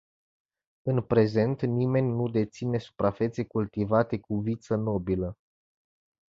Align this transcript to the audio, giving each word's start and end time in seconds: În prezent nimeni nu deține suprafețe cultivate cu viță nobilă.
În 0.81 1.01
prezent 1.01 1.61
nimeni 1.61 2.07
nu 2.07 2.29
deține 2.29 2.77
suprafețe 2.77 3.43
cultivate 3.45 4.19
cu 4.19 4.39
viță 4.39 4.75
nobilă. 4.75 5.37